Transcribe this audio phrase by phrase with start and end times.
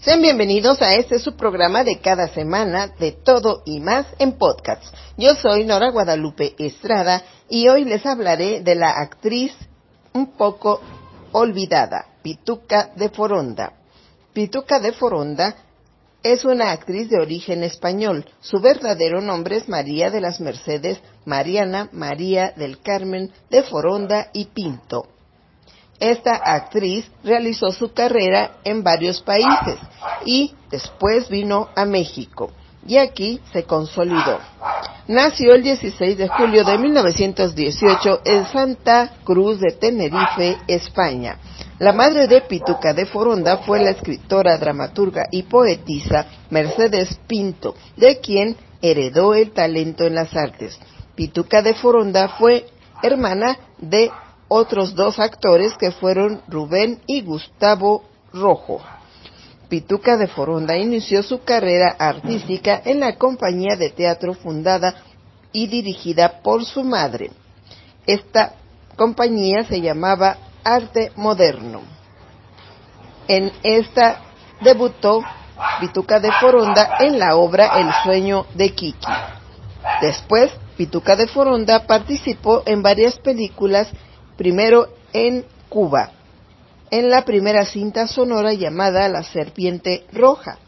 [0.00, 4.94] Sean bienvenidos a este subprograma de cada semana de todo y más en podcast.
[5.16, 9.52] Yo soy Nora Guadalupe Estrada y hoy les hablaré de la actriz
[10.12, 10.80] un poco
[11.32, 13.72] olvidada, Pituca de Foronda.
[14.32, 15.56] Pituca de Foronda
[16.22, 18.24] es una actriz de origen español.
[18.40, 24.44] Su verdadero nombre es María de las Mercedes Mariana María del Carmen de Foronda y
[24.44, 25.08] Pinto.
[26.00, 29.78] Esta actriz realizó su carrera en varios países
[30.24, 32.52] y después vino a México
[32.86, 34.38] y aquí se consolidó.
[35.08, 41.38] Nació el 16 de julio de 1918 en Santa Cruz de Tenerife, España.
[41.78, 48.18] La madre de Pituca de Foronda fue la escritora, dramaturga y poetisa Mercedes Pinto, de
[48.20, 50.78] quien heredó el talento en las artes.
[51.14, 52.66] Pituca de Foronda fue
[53.02, 54.10] hermana de
[54.48, 58.80] otros dos actores que fueron Rubén y Gustavo Rojo.
[59.68, 64.94] Pituca de Foronda inició su carrera artística en la compañía de teatro fundada
[65.52, 67.30] y dirigida por su madre.
[68.06, 68.54] Esta
[68.96, 71.82] compañía se llamaba Arte Moderno.
[73.26, 74.22] En esta
[74.62, 75.22] debutó
[75.80, 79.06] Pituca de Foronda en la obra El sueño de Kiki.
[80.00, 83.88] Después, Pituca de Foronda participó en varias películas
[84.38, 86.12] primero en Cuba,
[86.90, 90.58] en la primera cinta sonora llamada La Serpiente Roja.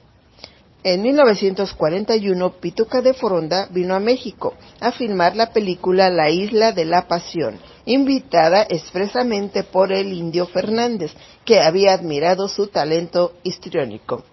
[0.83, 6.85] En 1941, Pituca de Foronda vino a México a filmar la película La Isla de
[6.85, 11.13] la Pasión, invitada expresamente por el indio Fernández,
[11.45, 14.25] que había admirado su talento histriónico.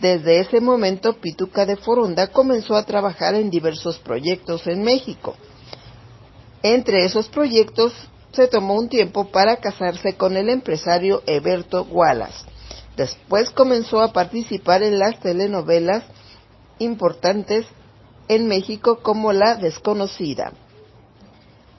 [0.00, 5.36] Desde ese momento, Pituca de Foronda comenzó a trabajar en diversos proyectos en México.
[6.62, 7.92] Entre esos proyectos
[8.32, 12.46] se tomó un tiempo para casarse con el empresario Eberto Wallace.
[12.96, 16.04] Después comenzó a participar en las telenovelas
[16.78, 17.66] importantes
[18.28, 20.52] en México como La Desconocida.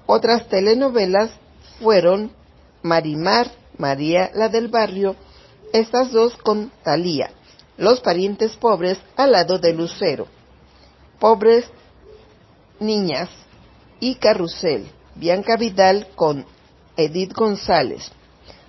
[0.06, 1.32] Otras telenovelas
[1.80, 2.32] fueron
[2.82, 5.16] Marimar, María la del Barrio,
[5.74, 7.32] estas dos con Talía,
[7.78, 10.28] Los parientes pobres al lado de Lucero,
[11.20, 11.66] Pobres
[12.80, 13.30] Niñas
[14.00, 14.92] y Carrusel.
[15.16, 16.46] Bianca Vidal con
[16.96, 18.12] Edith González.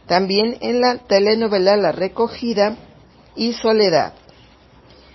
[0.07, 2.77] También en la telenovela La Recogida
[3.37, 4.15] y Soledad.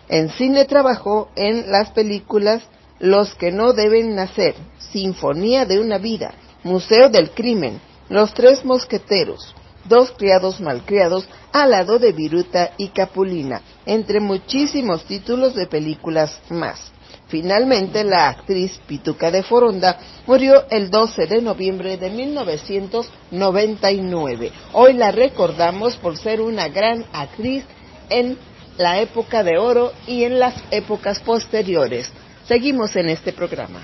[0.09, 2.63] En cine trabajó en las películas
[2.99, 4.55] Los que no deben nacer,
[4.91, 6.33] Sinfonía de una vida,
[6.63, 7.79] Museo del Crimen,
[8.09, 9.53] Los Tres Mosqueteros,
[9.85, 16.91] Dos Criados Malcriados, al lado de Viruta y Capulina, entre muchísimos títulos de películas más.
[17.27, 24.53] Finalmente, la actriz Pituca de Foronda murió el 12 de noviembre de 1999.
[24.71, 27.65] Hoy la recordamos por ser una gran actriz
[28.09, 28.37] en
[28.77, 32.09] la época de oro y en las épocas posteriores.
[32.47, 33.81] Seguimos en este programa.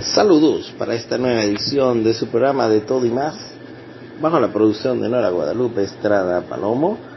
[0.00, 3.36] Saludos para esta nueva edición de su programa de Todo y Más,
[4.20, 7.11] bajo la producción de Nora Guadalupe Estrada Palomo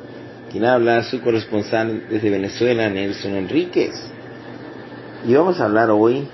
[0.55, 3.93] quien habla su corresponsal desde Venezuela, Nelson Enríquez.
[5.27, 6.29] Y vamos a hablar hoy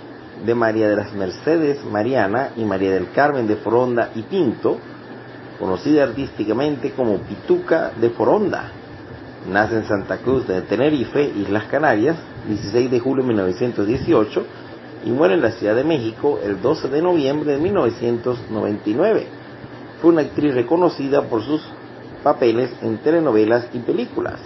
[0.46, 4.78] de María de las Mercedes Mariana y María del Carmen de Foronda y Pinto,
[5.58, 8.70] conocida artísticamente como Pituca de Foronda.
[9.52, 12.18] Nace en Santa Cruz de Tenerife, Islas Canarias,
[12.48, 14.46] 16 de julio de 1918
[15.04, 19.26] y muere en la Ciudad de México el 12 de noviembre de 1999.
[20.00, 21.64] Fue una actriz reconocida por sus
[22.24, 24.40] papeles en telenovelas y películas.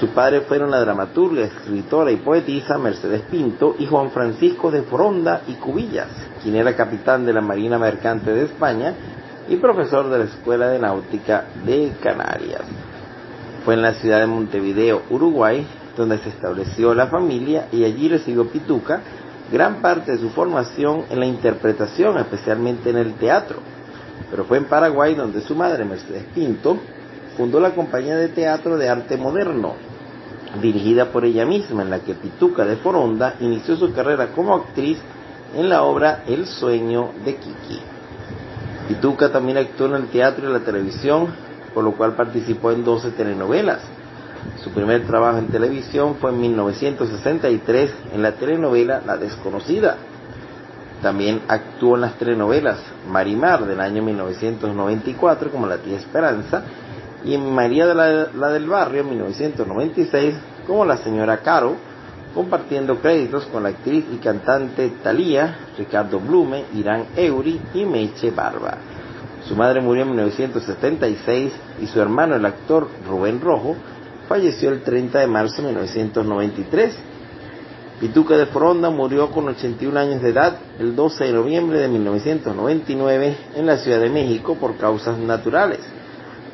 [0.00, 5.42] Su padre fueron la dramaturga, escritora y poetisa Mercedes Pinto y Juan Francisco de Foronda
[5.46, 6.08] y Cubillas,
[6.42, 8.94] quien era capitán de la Marina Mercante de España
[9.48, 12.62] y profesor de la Escuela de Náutica de Canarias.
[13.64, 15.66] Fue en la ciudad de Montevideo, Uruguay,
[15.96, 19.00] donde se estableció la familia y allí recibió Pituca
[19.52, 23.60] gran parte de su formación en la interpretación, especialmente en el teatro
[24.30, 26.78] pero fue en Paraguay donde su madre, Mercedes Pinto,
[27.36, 29.74] fundó la compañía de teatro de arte moderno,
[30.60, 34.98] dirigida por ella misma, en la que Pituca de Foronda inició su carrera como actriz
[35.56, 37.80] en la obra El sueño de Kiki.
[38.88, 41.28] Pituca también actuó en el teatro y la televisión,
[41.72, 43.80] por lo cual participó en 12 telenovelas.
[44.62, 49.96] Su primer trabajo en televisión fue en 1963 en la telenovela La Desconocida.
[51.02, 56.62] También actuó en las telenovelas Marimar del año 1994 como la tía Esperanza
[57.24, 60.34] y en María de la, del Barrio en 1996
[60.66, 61.76] como la señora Caro,
[62.34, 68.76] compartiendo créditos con la actriz y cantante Thalía, Ricardo Blume, Irán Eury y Meche Barba.
[69.46, 71.52] Su madre murió en 1976
[71.82, 73.76] y su hermano, el actor Rubén Rojo,
[74.26, 76.96] falleció el 30 de marzo de 1993.
[78.04, 83.36] Pituca de Foronda murió con 81 años de edad el 12 de noviembre de 1999
[83.56, 85.78] en la Ciudad de México por causas naturales.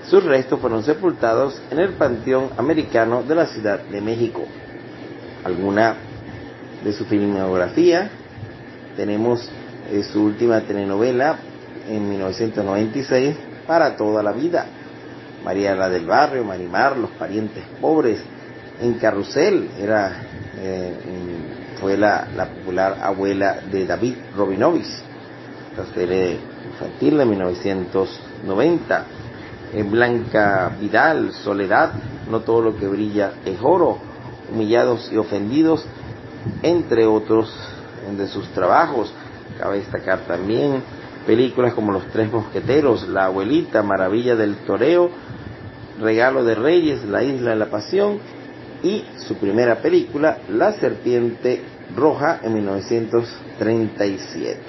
[0.08, 4.44] Sus restos fueron sepultados en el Panteón Americano de la Ciudad de México.
[5.42, 5.96] Alguna
[6.84, 8.12] de su filmografía
[8.94, 9.50] tenemos
[9.90, 11.36] eh, su última telenovela
[11.88, 13.34] en 1996
[13.66, 14.66] para toda la vida
[15.44, 18.20] María la del Barrio, Marimar, Los Parientes Pobres,
[18.80, 20.12] en Carrusel, era,
[20.62, 20.94] eh,
[21.80, 22.26] fue la,
[22.58, 24.86] popular abuela de David Robinovich,
[25.76, 26.38] la serie
[26.70, 29.04] infantil de 1990.
[29.72, 31.92] En Blanca Vidal, Soledad,
[32.28, 33.98] no todo lo que brilla es oro,
[34.52, 35.86] humillados y ofendidos,
[36.62, 37.54] entre otros
[38.16, 39.12] de sus trabajos.
[39.58, 40.82] Cabe destacar también
[41.24, 45.10] películas como Los Tres Mosqueteros, La Abuelita, Maravilla del Toreo,
[46.00, 48.18] Regalo de Reyes, La Isla de la Pasión
[48.82, 51.62] y su primera película, La Serpiente
[51.94, 54.60] Roja en 1937.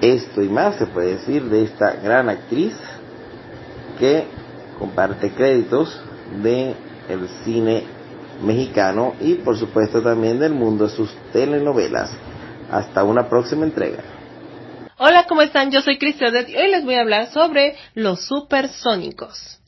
[0.00, 2.74] Esto y más se puede decir de esta gran actriz
[3.98, 4.24] que
[4.78, 6.00] comparte créditos
[6.42, 6.74] de
[7.08, 7.84] el cine
[8.42, 12.10] mexicano y por supuesto también del mundo de sus telenovelas.
[12.70, 14.02] Hasta una próxima entrega.
[14.98, 15.70] Hola, ¿cómo están?
[15.70, 19.61] Yo soy Cristian y hoy les voy a hablar sobre los supersónicos.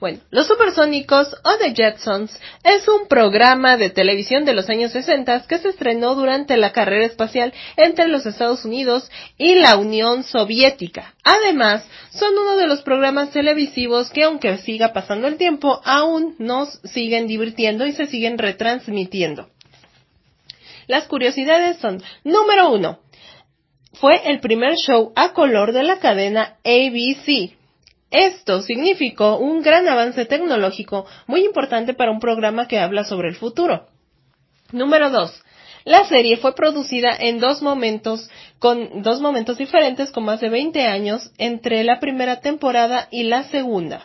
[0.00, 5.46] Bueno, Los Supersónicos o The Jetsons es un programa de televisión de los años 60
[5.46, 11.14] que se estrenó durante la carrera espacial entre los Estados Unidos y la Unión Soviética.
[11.22, 16.80] Además, son uno de los programas televisivos que aunque siga pasando el tiempo, aún nos
[16.82, 19.50] siguen divirtiendo y se siguen retransmitiendo.
[20.86, 23.00] Las curiosidades son, número uno,
[23.92, 27.59] fue el primer show a color de la cadena ABC.
[28.10, 33.36] Esto significó un gran avance tecnológico muy importante para un programa que habla sobre el
[33.36, 33.86] futuro.
[34.72, 35.42] Número 2.
[35.84, 38.28] La serie fue producida en dos momentos,
[38.58, 43.44] con dos momentos diferentes con más de 20 años entre la primera temporada y la
[43.44, 44.04] segunda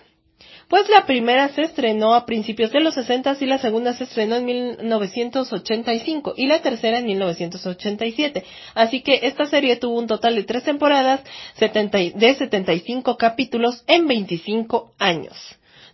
[0.67, 4.35] pues la primera se estrenó a principios de los 60 y la segunda se estrenó
[4.35, 8.43] en 1985 y la tercera en 1987.
[8.73, 11.21] Así que esta serie tuvo un total de tres temporadas
[11.59, 15.35] de 75 capítulos en 25 años.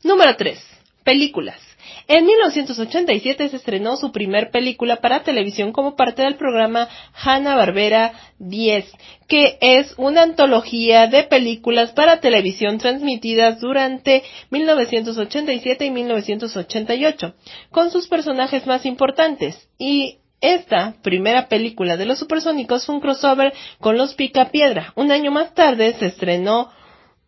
[0.03, 0.59] Número 3.
[1.03, 1.70] Películas.
[2.07, 8.85] En 1987 se estrenó su primer película para televisión como parte del programa Hanna-Barbera 10,
[9.27, 17.33] que es una antología de películas para televisión transmitidas durante 1987 y 1988,
[17.71, 19.69] con sus personajes más importantes.
[19.77, 24.91] Y esta primera película de los supersónicos fue un crossover con los Picapiedra.
[24.95, 26.71] Un año más tarde se estrenó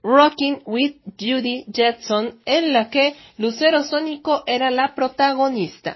[0.03, 5.95] Rocking with Judy Jetson, en la que Lucero Sónico era la protagonista.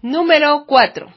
[0.00, 1.12] Número 4.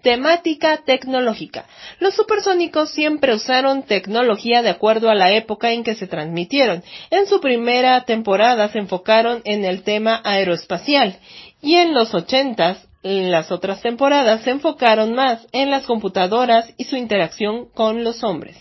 [0.00, 1.66] Temática tecnológica.
[1.98, 6.84] Los supersónicos siempre usaron tecnología de acuerdo a la época en que se transmitieron.
[7.10, 11.18] En su primera temporada se enfocaron en el tema aeroespacial
[11.60, 16.84] y en los ochentas, en las otras temporadas se enfocaron más en las computadoras y
[16.84, 18.56] su interacción con los hombres.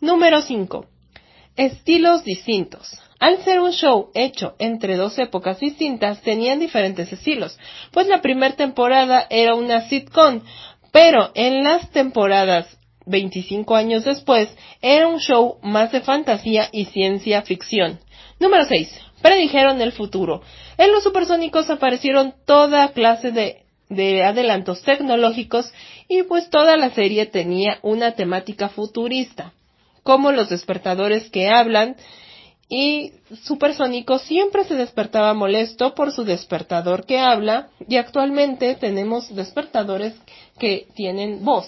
[0.00, 0.86] Número 5
[1.60, 2.98] estilos distintos.
[3.18, 7.58] Al ser un show hecho entre dos épocas distintas, tenían diferentes estilos,
[7.92, 10.40] pues la primera temporada era una sitcom,
[10.90, 14.48] pero en las temporadas 25 años después
[14.80, 18.00] era un show más de fantasía y ciencia ficción.
[18.38, 18.98] Número 6.
[19.20, 20.40] Predijeron el futuro.
[20.78, 25.70] En los supersónicos aparecieron toda clase de, de adelantos tecnológicos
[26.08, 29.52] y pues toda la serie tenía una temática futurista
[30.02, 31.96] como los despertadores que hablan,
[32.68, 40.14] y Supersónico siempre se despertaba molesto por su despertador que habla, y actualmente tenemos despertadores
[40.58, 41.66] que tienen voz.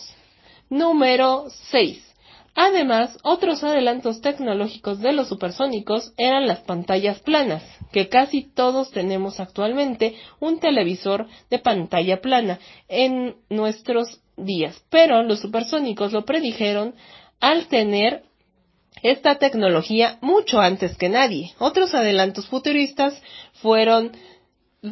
[0.71, 2.13] Número 6.
[2.55, 7.63] Además, otros adelantos tecnológicos de los supersónicos eran las pantallas planas,
[7.93, 12.59] que casi todos tenemos actualmente un televisor de pantalla plana
[12.89, 16.95] en nuestros días, pero los supersónicos lo predijeron
[17.43, 18.23] al tener
[19.03, 21.53] esta tecnología mucho antes que nadie.
[21.59, 23.21] Otros adelantos futuristas
[23.55, 24.13] fueron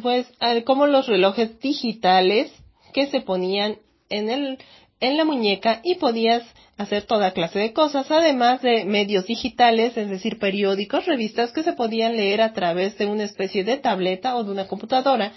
[0.01, 0.27] pues
[0.65, 2.51] como los relojes digitales
[2.93, 3.77] que se ponían
[4.09, 4.57] en el
[4.99, 6.43] en la muñeca y podías
[6.77, 11.73] hacer toda clase de cosas, además de medios digitales, es decir, periódicos, revistas que se
[11.73, 15.31] podían leer a través de una especie de tableta o de una computadora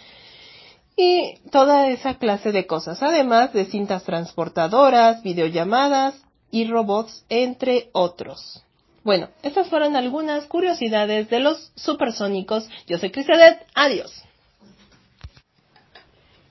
[0.97, 6.24] y toda esa clase de cosas, además de cintas transportadoras, videollamadas
[6.54, 8.62] y robots, entre otros.
[9.02, 12.70] Bueno, estas fueron algunas curiosidades de los supersónicos.
[12.87, 14.23] Yo soy Cristianet, adiós.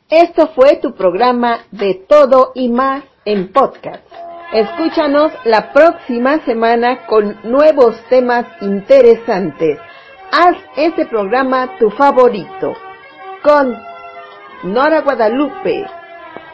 [0.10, 4.04] Esto fue tu programa de todo y más en podcast.
[4.52, 9.80] Escúchanos la próxima semana con nuevos temas interesantes.
[10.34, 12.74] Haz este programa tu favorito.
[13.42, 13.74] Con
[14.64, 15.86] Nora Guadalupe,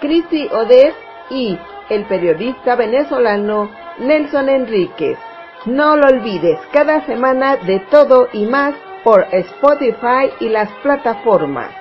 [0.02, 0.94] Cristi Odez
[1.32, 1.58] y
[1.90, 3.70] el periodista venezolano
[4.00, 5.18] Nelson Enríquez.
[5.66, 11.72] No lo olvides, cada semana de todo y más por Spotify y las plataformas.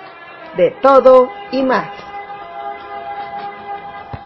[0.56, 2.07] De todo y más.